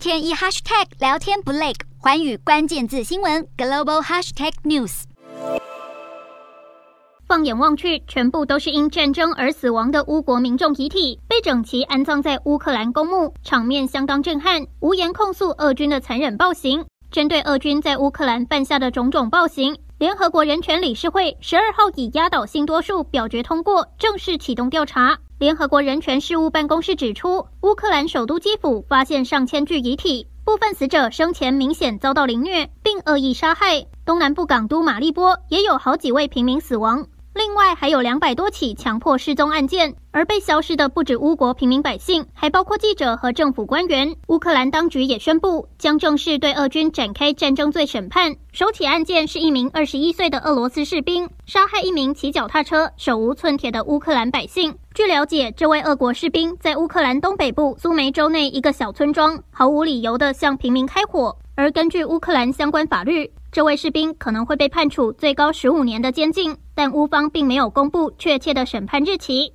[0.00, 5.02] 天一 hashtag 聊天不累，寰宇关键字新闻 global hashtag news。
[7.28, 16.82] 放眼望去，全部都是因战争而死亡的乌国民众遗体，被整齐安葬在乌克兰公墓，场面相当震撼，无言控诉俄军的残忍暴行。
[17.10, 25.18] 针对俄军在乌克兰犯下的种种暴行，联合国人权理事会十二号以压倒性多数表决通过，正式启动调查。
[25.40, 33.86] 联合国人权事务办公室指出，乌克兰首都基辅发现上千具遗体，部分死者生前明显遭到凌虐并恶意杀害。
[34.04, 37.06] 东南部港都马利波也有好几位平民死亡。
[37.32, 44.16] 另外还有两百多起强迫失踪案件，而被消失的不止乌国平民百姓，还包括记者和政府官员。
[44.26, 48.34] 乌克兰当局也宣布将正式对俄军展开战争罪审判。
[48.52, 54.76] 首起案件是一名二十一岁的俄罗斯士兵杀害一名骑脚踏车、手无寸铁的乌克兰百姓。
[54.92, 61.36] 据了解，这位俄国士兵在乌克兰东北部苏梅州内一个小村庄，毫无理由地向平民开火。
[61.54, 69.52] 而根据乌克兰相关法律，这位士兵可能会被判处最高十五年的监禁，但乌方并没有公布确切的审判日期。